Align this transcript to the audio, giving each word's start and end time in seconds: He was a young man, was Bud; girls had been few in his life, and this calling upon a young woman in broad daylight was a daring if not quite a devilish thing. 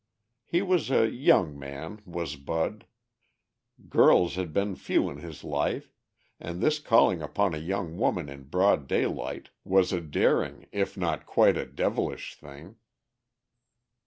He 0.47 0.63
was 0.63 0.89
a 0.89 1.07
young 1.11 1.59
man, 1.59 2.01
was 2.07 2.35
Bud; 2.35 2.87
girls 3.87 4.33
had 4.33 4.51
been 4.51 4.75
few 4.75 5.11
in 5.11 5.17
his 5.17 5.43
life, 5.43 5.93
and 6.39 6.59
this 6.59 6.79
calling 6.79 7.21
upon 7.21 7.53
a 7.53 7.59
young 7.59 7.97
woman 7.99 8.27
in 8.27 8.45
broad 8.45 8.87
daylight 8.87 9.49
was 9.63 9.93
a 9.93 10.01
daring 10.01 10.65
if 10.71 10.97
not 10.97 11.27
quite 11.27 11.55
a 11.55 11.67
devilish 11.67 12.33
thing. 12.33 12.77